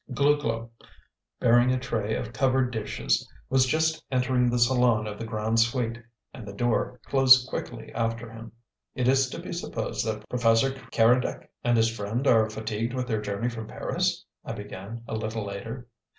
Glouglou, 0.11 0.71
bearing 1.39 1.71
a 1.71 1.77
tray 1.79 2.15
of 2.15 2.33
covered 2.33 2.71
dishes, 2.71 3.29
was 3.51 3.67
just 3.67 4.03
entering 4.09 4.49
the 4.49 4.57
salon 4.57 5.05
of 5.05 5.19
the 5.19 5.27
"Grande 5.27 5.59
Suite," 5.59 5.99
and 6.33 6.43
the 6.47 6.53
door 6.53 6.99
closed 7.05 7.47
quickly 7.47 7.93
after 7.93 8.27
him. 8.31 8.51
"It 8.95 9.07
is 9.07 9.29
to 9.29 9.39
be 9.39 9.53
supposed 9.53 10.03
that 10.07 10.27
Professor 10.27 10.71
Keredec 10.91 11.51
and 11.63 11.77
his 11.77 11.95
friend 11.95 12.25
are 12.25 12.49
fatigued 12.49 12.95
with 12.95 13.05
their 13.05 13.21
journey 13.21 13.49
from 13.49 13.67
Paris?" 13.67 14.25
I 14.43 14.53
began, 14.53 15.03
a 15.07 15.13
little 15.13 15.45
later. 15.45 15.87